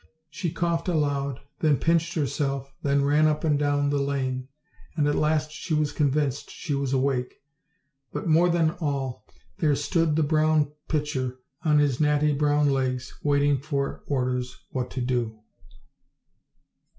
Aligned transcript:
She 0.31 0.49
coughed 0.51 0.87
aloud, 0.87 1.41
then 1.59 1.77
pinched 1.77 2.15
herself, 2.15 2.73
then 2.81 3.05
ran 3.05 3.27
up 3.27 3.43
and 3.43 3.59
down 3.59 3.91
the 3.91 3.99
lane, 4.01 4.47
and 4.97 5.07
at 5.07 5.13
last 5.13 5.51
she 5.51 5.75
was 5.75 5.91
convinced 5.91 6.49
she 6.49 6.73
was 6.73 6.91
awake. 6.91 7.35
But 8.11 8.25
more 8.25 8.49
than 8.49 8.71
all, 8.81 9.27
there 9.59 9.75
stood 9.75 10.15
the 10.15 10.23
brown 10.23 10.71
pitcher 10.87 11.37
on 11.63 11.77
his 11.77 11.99
natty 12.01 12.33
brown 12.33 12.71
legs, 12.71 13.13
waiting 13.21 13.59
for 13.59 14.01
orders 14.07 14.57
what 14.71 14.89
to 14.89 15.01
do. 15.01 15.39